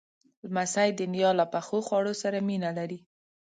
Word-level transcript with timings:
لمسی 0.45 0.89
د 0.99 1.01
نیا 1.13 1.29
له 1.39 1.45
پخو 1.53 1.77
خواړو 1.87 2.13
سره 2.21 2.37
مینه 2.47 2.69
لري. 2.77 2.99